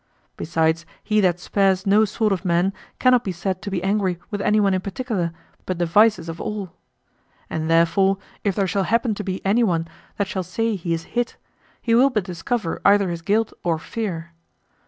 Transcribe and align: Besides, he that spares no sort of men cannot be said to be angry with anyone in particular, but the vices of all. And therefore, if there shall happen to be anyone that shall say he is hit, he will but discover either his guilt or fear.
Besides, 0.35 0.83
he 1.03 1.21
that 1.21 1.39
spares 1.39 1.85
no 1.85 2.05
sort 2.05 2.33
of 2.33 2.43
men 2.43 2.73
cannot 2.97 3.23
be 3.23 3.31
said 3.31 3.61
to 3.61 3.69
be 3.69 3.83
angry 3.83 4.17
with 4.31 4.41
anyone 4.41 4.73
in 4.73 4.81
particular, 4.81 5.31
but 5.67 5.77
the 5.77 5.85
vices 5.85 6.27
of 6.27 6.41
all. 6.41 6.71
And 7.51 7.69
therefore, 7.69 8.17
if 8.43 8.55
there 8.55 8.65
shall 8.65 8.85
happen 8.85 9.13
to 9.13 9.23
be 9.23 9.45
anyone 9.45 9.87
that 10.17 10.25
shall 10.25 10.41
say 10.41 10.75
he 10.75 10.95
is 10.95 11.03
hit, 11.13 11.37
he 11.83 11.93
will 11.93 12.09
but 12.09 12.23
discover 12.23 12.81
either 12.83 13.09
his 13.11 13.21
guilt 13.21 13.53
or 13.63 13.77
fear. 13.77 14.33